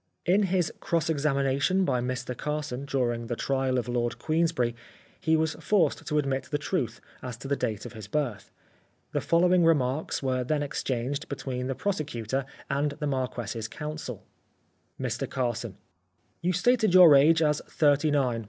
[0.25, 4.75] In his cross examination by Mr Carson during the trial of Lord Queensberry
[5.19, 8.49] he was forced to admit the truth as to the date of his birth.
[9.11, 14.23] The following remarks were then exchanged between the prosecutor and the Marquess's counsel:
[14.63, 15.77] *' Mr Carson:
[16.09, 18.39] * You stated your age as thirty nine.